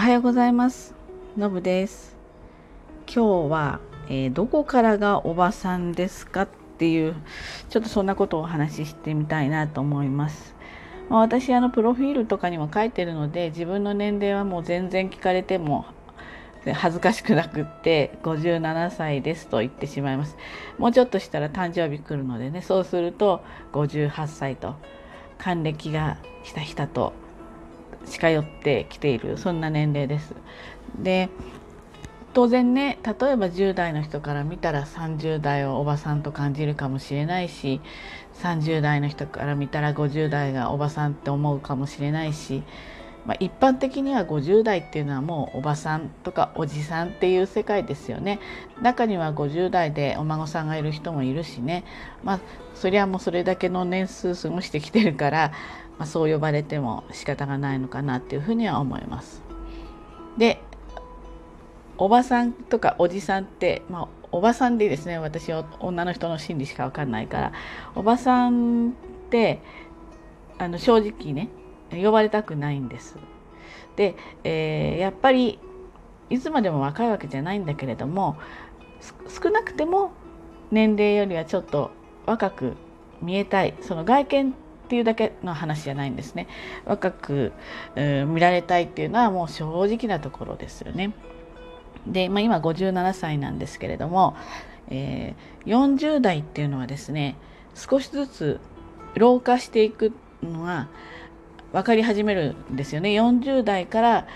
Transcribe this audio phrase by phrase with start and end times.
[0.00, 0.94] はようございます。
[1.36, 2.16] のぶです。
[3.06, 7.16] 今日は、えー、どこからがおばさんですかっていう
[7.68, 10.56] ちょっとそんなことをお話ししてみたいなと思います。
[11.10, 15.84] まあ、私あのプロフィールとかにも書いてるので自分の年齢はもう全然聞かれても
[16.72, 20.34] 恥ずかしくなくって57歳ですと言ってしまいます。
[20.78, 23.44] もうちょっとしたら誕生日来るのでねそうすると
[23.74, 24.76] 58歳と
[25.36, 27.12] 還暦がひたひたと
[28.06, 30.34] 近寄ってきているそんな年齢です。
[30.98, 31.28] で
[32.32, 37.80] 当然ね例えば10代の人から見たら30代をおばさんと感じるかもしれないし
[38.34, 42.62] 30代の人から見たら50代がおばさんって思うかもしれないし
[43.26, 48.40] まあ、一般的には50代っていうのはもうおばさんとかおじさんっていう世界ですよね。
[48.80, 51.84] 中には50代でお孫さんがいる人もいるしね。
[52.24, 52.40] まあ
[52.74, 55.52] そりゃもうそれだけの年数過ごしてきてるから、
[56.00, 59.42] まあ、そう呼ばれても仕方がないのかなっていうふうには思います。
[60.38, 60.62] で
[61.98, 67.52] おばさんとかおじさんって、まあ、おばさんでですね私は女の人の心理しか分かんないから
[67.94, 68.92] おばさんっ
[69.28, 69.60] て
[70.56, 71.50] あの正直ね
[71.90, 73.18] 呼ばれたくないんです。
[73.96, 75.58] で、えー、やっぱり
[76.30, 78.38] いつまでも若いわけじゃないんだけれども
[79.28, 80.12] 少なくても
[80.70, 81.90] 年齢よりはちょっと
[82.24, 82.76] 若く
[83.20, 84.54] 見えたいその外見
[84.90, 86.48] っていうだけの話じゃないんですね。
[86.84, 87.52] 若く、
[87.94, 91.12] えー、見られたいっていうのはもう正直なところですよね。
[92.08, 94.34] で、まあ、今57歳なんですけれども、
[94.88, 97.36] えー、40代っていうのはですね
[97.76, 98.60] 少しずつ
[99.14, 100.88] 老化していくのが
[101.72, 103.10] 分かり始めるんですよね。
[103.10, 104.26] 40代から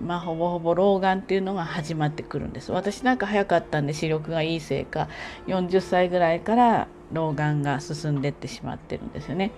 [0.00, 2.72] まあ、ほぼほぼ老眼っていうのが始まってくるんです。
[2.72, 5.08] 私なんか早かったんで視力がいいせいか
[5.48, 9.50] 40歳ぐらいから老眼が進んでってしまってるんですよね。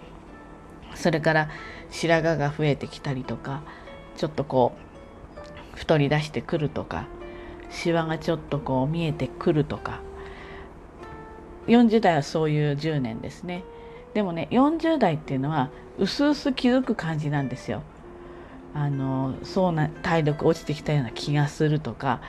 [0.94, 1.48] それから
[1.90, 3.62] 白髪が増えてきたりとか
[4.16, 4.72] ちょっとこ
[5.74, 7.06] う太り出してくるとか
[7.70, 10.00] シワがちょっとこう見えてくるとか
[11.66, 13.64] 40代はそういう10年ですね
[14.14, 17.82] でもね40代っていうのはうすうす気づく感じなんですよ。
[18.72, 22.20] あのそうな体力落ちてきたような気がするとか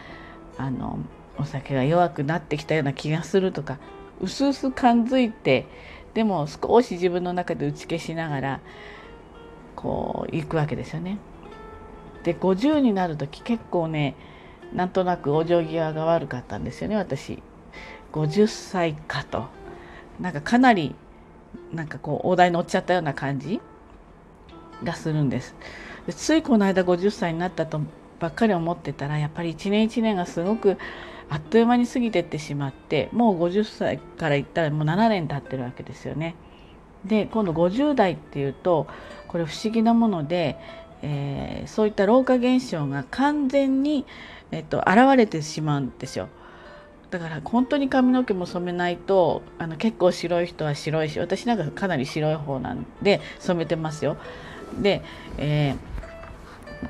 [0.58, 0.98] あの
[1.38, 3.78] お酒が弱くなってきたような気がするとか
[4.20, 5.68] うすうす感づいて
[6.14, 8.60] でも少し自分の中で打ち消しながら
[9.76, 11.18] こう行くわけですよね。
[12.24, 14.16] で50になる時結構ね
[14.74, 17.42] なんとなく往生際が悪かったんですよね私。
[18.12, 19.46] 50歳かと。
[20.20, 20.94] なんかかなり
[21.74, 23.60] なんかこう大台乗っちゃったような感じ
[24.84, 25.56] がするんです
[26.10, 27.82] ついこの間50歳になったと
[28.20, 30.78] ばっかり思ってたらやっぱり一年一年がすごく
[31.32, 36.36] あっという間に過ぎてってしまってもう50歳から言ったらもう7年経ってるわけですよね。
[37.06, 38.86] で今度50代っていうと
[39.30, 40.58] これ不思議なもので、
[41.02, 44.06] えー、そういった老化現象が完全に、
[44.52, 46.28] えっと、現れてしまうんですよ。
[47.12, 54.18] だから本当に髪の毛も染めないとあの結構白い人は白いし私なんかかなり白い方なんで染めてますよ。
[54.82, 55.02] で、
[55.38, 55.76] え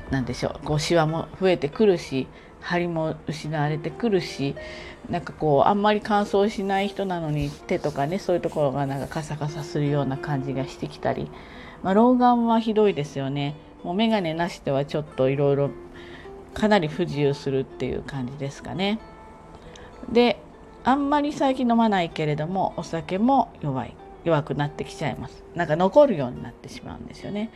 [0.10, 2.26] ー、でしょうこうシワも増えてくるし
[2.62, 4.56] 張りも失われてくるし
[5.10, 11.30] なんかこうあんまり乾燥しない人なのに手とかねそういうところがなんかカサカサするような感じがしてきたり、
[11.84, 13.56] まあ、老眼はひどいですよね。
[13.84, 15.72] もう眼鏡なしではちょっといろいろ
[16.54, 19.00] かなり不自由するっていう感じですかね。
[20.12, 20.40] で
[20.84, 27.52] あんまり最近飲まないけれどもお酒も弱い弱くなってきちゃいますなんか残るようになってしまうんですよね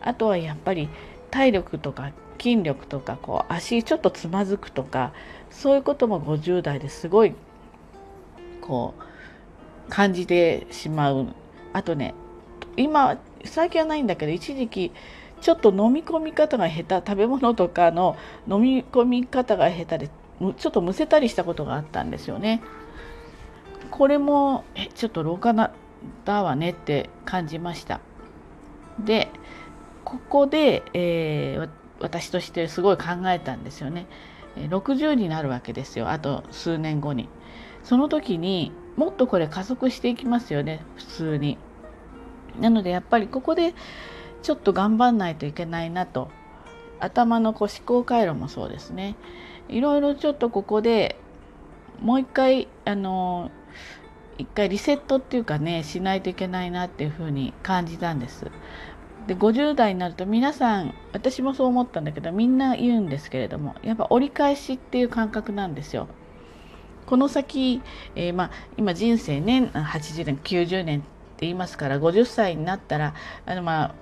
[0.00, 0.88] あとはやっぱり
[1.30, 5.12] 体力とか筋力とかこう足ちょっとつまずくとか
[5.50, 7.34] そういうことも50代ですごい
[8.60, 11.28] こう感じてしまう
[11.72, 12.14] あとね
[12.76, 14.92] 今最近はないんだけど一時期
[15.40, 18.16] ちょっと飲み込み方が下手食べ物とかの
[18.48, 22.60] 飲み込み方が下手でちょっとむせたりしたことがあったんですよね。
[23.90, 25.52] これもえちょっと老化
[26.24, 28.00] だわねって感じました。
[28.98, 29.28] で
[30.08, 31.68] ここで、えー、
[32.00, 34.06] 私としてすごい考えたんですよね。
[34.56, 37.28] 60になるわけですよあと数年後に。
[37.84, 41.58] その時にもっとこれ加速していきますよね普通に。
[42.58, 43.74] なのでやっぱりここで
[44.42, 46.30] ちょっと頑張んないといけないなと
[47.00, 49.14] 頭のこう思考回路もそうですね
[49.68, 51.16] いろいろちょっとここで
[52.00, 53.50] もう一回あの
[54.38, 58.50] 一回リセットっていうかねしないといけないなっていうふうに感じたんです。
[59.28, 66.08] で50代になると皆さん私もそう思ったんだけどみんな言うんですけれどもやっぱ折り返しっていう感覚なんですよ。
[67.04, 67.82] この先、
[68.16, 71.08] えー、まあ、今人生ね80年90年って
[71.40, 73.14] 言いますから50歳になったら
[73.44, 73.94] あのまあ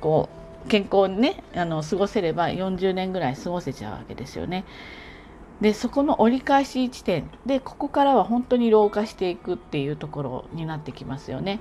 [0.00, 0.30] こ
[0.64, 4.64] う健康にねあの過ごせれば40年ぐらい過ごせちゃうわけですよね。
[5.60, 11.60] でそこの折り返し地点でここからは本当に老化していくっていうところになってきますよね。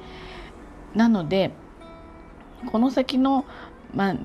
[0.96, 1.52] なので
[2.72, 3.46] この先の、
[3.94, 4.16] まあ、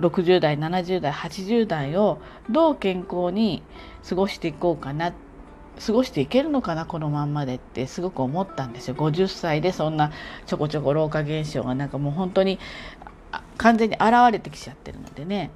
[0.00, 2.18] 60代70代80代を
[2.50, 3.62] どう健康に
[4.08, 5.12] 過ごしていこうかな
[5.84, 8.94] 過ごしていけるのかなこのまんまでってすごく思ったんですよ。
[8.94, 10.12] 50歳でそんな
[10.46, 12.58] ちょこちょこ老化現象がなんかもう本当に
[13.56, 15.50] 完全に現れてきちゃってるのでね。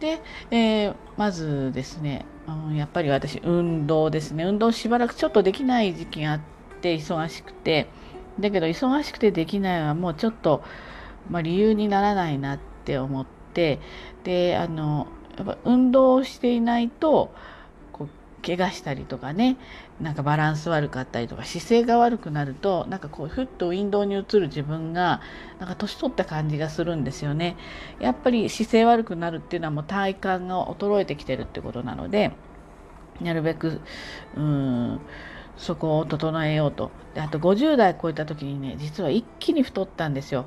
[0.00, 0.20] で、
[0.50, 2.26] えー、まずですね、
[2.68, 4.44] うん、やっぱり私運動ですね。
[4.44, 6.40] 運動しばらくちょっとできない時期があっ
[6.82, 7.86] て忙しくて
[8.40, 10.62] だけど忙しくてできないはもうちょっと、
[11.30, 13.80] まあ、理由にならないなって思って
[14.24, 17.32] であのやっぱ運動をしていないと
[17.92, 19.56] こう怪我したりとかね
[20.00, 25.20] なんかバランス悪かったりとか姿勢が悪くなるとなんかこうふっとウィンドウに映る自分が
[25.60, 27.56] なんか年取った感じがするんですよね。
[28.00, 32.32] やっぱり姿勢悪くなるっていうのはもう体幹が衰えてきてるってことなので
[33.20, 33.80] なるべく
[34.36, 35.00] うん
[35.56, 36.90] そこを整えようと。
[37.14, 40.46] であと50代超えた時にね実は一気に太ったんですよ。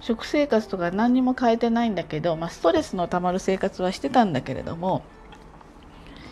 [0.00, 5.02] 食生活とか何にも変えてないんだけど、まあ、ストレスのたまる生活はしてたんだけれども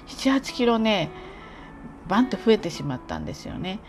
[0.07, 1.11] 78キロね
[2.07, 3.81] バンと増えてしまったんですよね。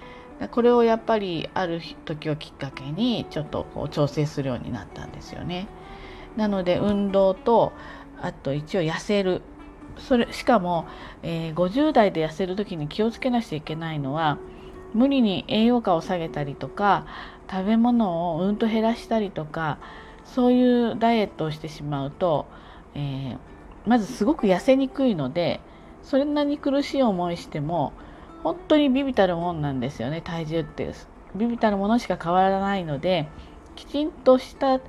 [0.52, 5.68] これをやっぱりある時をきっかけにちょっとこう調整するようになったんですよね。
[6.36, 7.74] なので運動と
[8.22, 9.42] あと一応痩せる。
[10.00, 10.88] それしかも、
[11.24, 14.38] えー、50代で痩せる時に気をつけなくちゃいけないのは
[14.94, 17.06] 無理に栄養価を下げたりとか
[17.50, 19.80] 食べ物をうんと減らしたりとか
[20.26, 22.48] そういうダイエットをしてしまうと、
[22.96, 23.38] えー、
[23.86, 25.62] まずすごく痩せにくいので
[26.04, 27.94] そんなに苦しい思いしても
[28.44, 30.94] 本当にビビたるもんなんですよね体重って。
[31.36, 33.28] ビビたるものしか変わらないので
[33.76, 34.80] きちんとした、え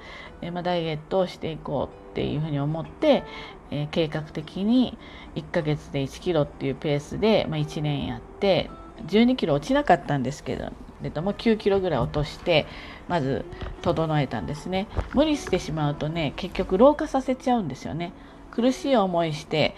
[0.43, 2.08] ー、ま、ダイエットをしていこう。
[2.19, 3.23] っていうふうに思って、
[3.71, 4.99] えー、計画的に
[5.37, 8.71] 1ヶ月で1キロっていうペースで、まあ、1年やって
[9.07, 12.67] 12キロ落ちなかったんですけどれども9キロぐらい落として
[13.07, 13.45] まず
[13.83, 14.89] 整えたんですね。
[15.15, 18.13] 無理してしまうとね結局老化させちゃうんですよね。
[18.51, 19.77] 苦しい思いして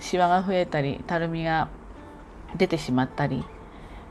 [0.00, 1.68] シワが増えたりたるみが
[2.56, 3.44] 出てしまったり、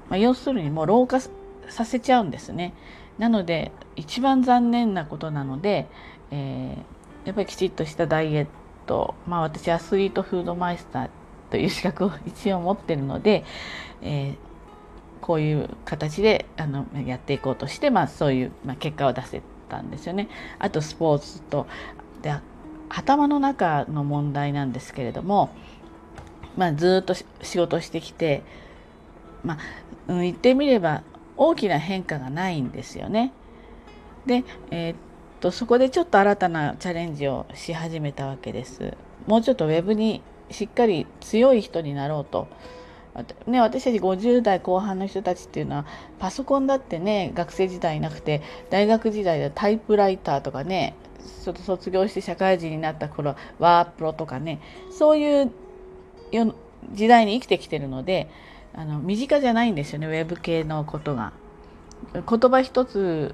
[0.09, 2.73] まあ、要するにもう老化させちゃうんですね。
[3.17, 5.87] なので一番残念なことなので、
[6.31, 6.95] えー、
[7.25, 8.47] やっぱりきちっとしたダイエッ
[8.85, 11.09] トまあ私アスリートフードマイスター
[11.49, 13.43] という資格を一応持ってるので、
[14.01, 14.35] えー、
[15.21, 20.29] こういう形であのやっていこうとして、まあ、そういう、まあ、結果を出せたんですよね。
[20.59, 21.67] あとスポーツと
[22.21, 22.33] で
[22.89, 25.49] 頭の中の問題なんですけれども、
[26.57, 28.43] まあ、ずっと仕事してきて、
[29.43, 29.57] まあ、
[30.07, 31.03] うん、言ってみれば
[31.37, 33.31] 大きな変化がないんですよね。
[34.25, 34.95] で、えー、
[35.45, 38.97] とそこでちょっと新たなチャレンジをし始めたわけです。
[39.27, 42.47] もうちょっとウェブにしっかり強い人になろうと。
[43.45, 45.85] ね、私たち50代後半の人たちっていうのは
[46.17, 50.95] パソコンだってね学生時代なくて大学時代でタイプライターとかね
[51.43, 54.59] ちょっと卒業して社会人になった頃ワープロとかね
[54.91, 55.51] そういう
[56.91, 58.29] 時代に生きてきてるので
[58.73, 61.31] あの身近じゃないんですよねウェブ系のことが。
[62.13, 63.33] 言葉一つ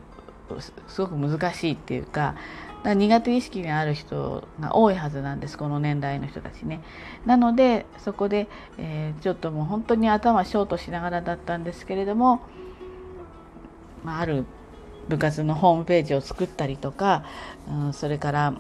[0.59, 2.35] すごく難しいっていうか
[2.83, 6.81] だ苦手意識がある人が多いはずなんですこの年代の人たちね。
[7.25, 8.47] なのでそこで、
[8.77, 12.41] えー、ちょっともう本当に頭ショートしながらだったんですけれども、
[14.03, 14.45] まあ、ある
[15.07, 17.23] 部活のホームページを作ったりとか、
[17.69, 18.55] うん、それから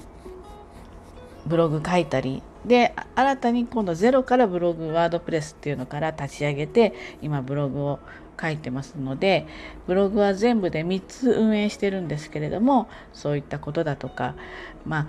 [1.45, 7.99] ブログ書いたりで新たに今度ゼロからブログワードプレスっていうのから立ち上げて今ブログを
[8.39, 9.47] 書いてますので
[9.87, 14.35] ブログは全部で3つ運営してるんですけれどもそういったことだとか
[14.85, 15.07] まあ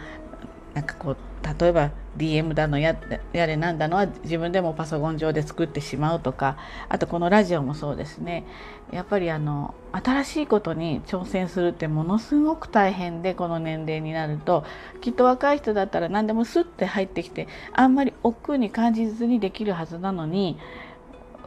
[0.75, 1.17] なんかこう
[1.61, 2.97] 例えば DM だのや
[3.33, 6.57] やれなんだのは自分でもパソコン上で作ってしまうとか
[6.89, 8.45] あとこのラジオもそうですね。
[8.93, 14.65] やっぱりあの新しいことに挑戦するってものすごく大変でこの年齢になると
[15.01, 20.59] きっと若い人だったら何でもスッて入ってきてあんまり億劫に感じずにできるはずなのに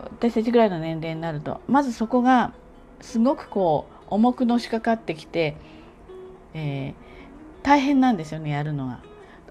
[0.04, 2.54] 私たちぐらいの年齢になるとまずそこが
[3.02, 5.56] すごくこう重くのしかかってきて、
[6.54, 6.94] えー、
[7.64, 9.00] 大変なんですよねやるのが。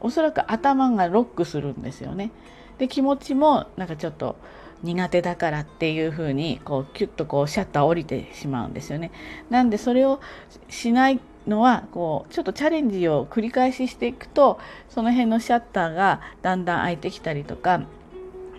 [0.01, 2.31] おそらく頭がロックするんですよね。
[2.79, 4.37] で気持ちもなんかちょっと
[4.83, 9.11] 苦手だからっていうふうにこうキュッとこうシャッター降りてしまうんですよね。
[9.49, 10.21] なんでそれを
[10.69, 14.59] しないのはこうちょっとチャレンジを繰り返ししていくと
[14.91, 17.83] その辺のシャッターがだんだん開いてきたりとか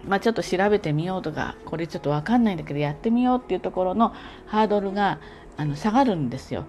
[0.07, 4.13] まあ、ちょっと調べてみようとかこれちょっと分かんないんだけどやってみようっていうところの
[4.45, 5.19] ハードルが
[5.57, 6.65] あの下がるんですよ。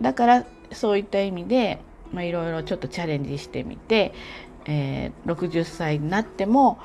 [0.00, 1.80] だからそういった意味で、
[2.12, 4.14] いろいろちょっとチャレンジしてみて、
[4.66, 6.78] えー、60歳になっても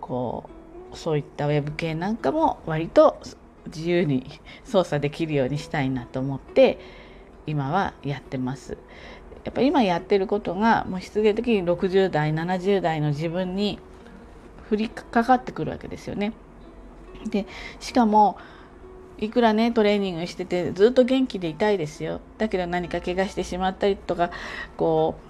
[0.00, 0.48] こ
[0.92, 3.20] うそういったウェブ系なんかも割と
[3.66, 6.78] 自由に操作できるようにしたいなと思って
[7.46, 8.78] 今はやってます。
[9.44, 13.78] やっぱ今やってることがもう必然的に60代70代の自分に
[14.70, 16.32] 降りかかってくるわけですよね。
[17.30, 17.46] で
[17.80, 18.38] しかも
[19.18, 24.30] いくらねトレーニングしててずっと元気でいたいですよだけど何か怪我してしまったりとか
[24.76, 25.27] こう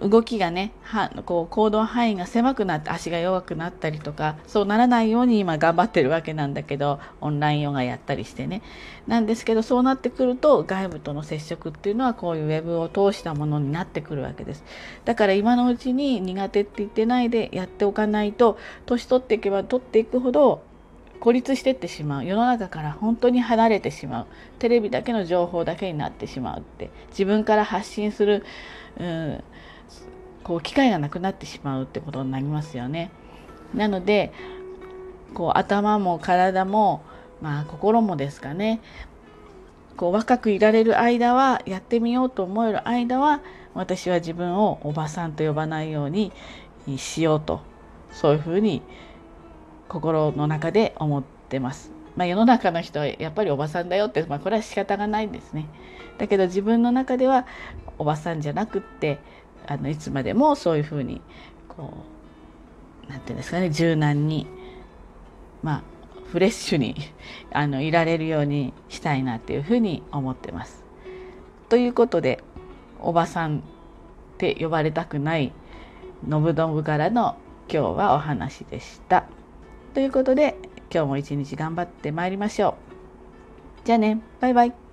[0.00, 8.62] 動きがねはこう行動範囲が狭くなって足が弱くなったりとかそうならないように今頑張ってるわけなんだけどオンラインヨガやったりしてね。
[9.06, 14.64] なんですけどそうなってくると外部との接触っていうのはこういうウェブを通したものになってくるわけです。
[15.04, 20.62] だから今のうちに苦手って言ってないでやっておかないと年取っていけば取っていくほど
[21.20, 22.26] 孤立してってしまう。
[22.26, 24.26] 世の中から本当に離れてしまう。
[24.58, 26.90] テレビだけの情報だけになってしまうって。
[27.10, 28.44] 自分から発信する、
[28.98, 29.44] うん、
[30.44, 33.10] こう機会がなくなってしまうってことになりますよね。
[33.74, 34.32] なので
[35.32, 37.02] こう頭も体も
[37.42, 38.80] まあ心もですかね
[39.96, 43.40] こう若くいられる間はやってみようと思える間は
[43.74, 46.32] 私は自分をおばさんと呼ばないように
[46.96, 47.60] しようと
[48.12, 48.82] そういうふうに
[49.88, 51.92] 心の中で思ってます。
[52.16, 55.66] まあ、世の中の人はやっぱりおばさんだよって、まあ、これは仕方がないんですね。
[56.18, 57.46] だけど自分の中では
[57.98, 59.18] おばさんじゃなくって
[59.66, 61.20] あのいつまでもそういうふうに
[61.68, 61.92] こ
[63.06, 64.46] う何て言うんですかね柔軟に
[65.62, 65.82] まあ
[66.30, 66.96] フレッシュに
[67.52, 70.84] あのいられるようにしたいなっていうふうに思ってます。
[71.68, 72.42] ということで
[73.00, 73.60] おばさんっ
[74.38, 75.52] て呼ばれたくない
[76.26, 77.36] のぶのぶからの
[77.68, 79.24] 今日はお話でした。
[79.94, 80.56] ということで
[80.92, 82.76] 今日も一日頑張ってまいりましょ
[83.82, 83.86] う。
[83.86, 84.83] じゃあねバイバイ。